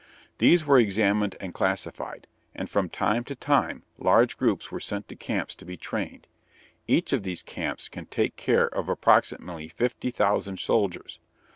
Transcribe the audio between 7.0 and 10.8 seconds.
of these camps can take care of approximately fifty thousand